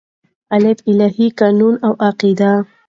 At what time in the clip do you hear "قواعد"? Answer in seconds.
1.99-2.67